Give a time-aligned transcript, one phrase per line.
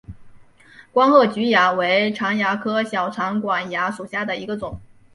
[0.91, 4.81] 光褐菊蚜为常蚜科小长管蚜属下的一个种。